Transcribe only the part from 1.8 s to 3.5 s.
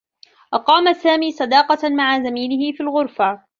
مع زميله في الغرفة.